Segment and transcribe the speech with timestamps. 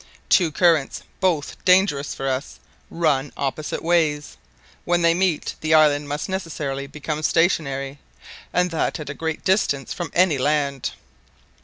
[0.29, 2.59] Two currents, both dangerous for us,
[2.89, 4.35] run opposite ways.
[4.83, 7.99] When they meet, the island must necessarily become stationary,
[8.51, 10.93] and that at a great distance from any land.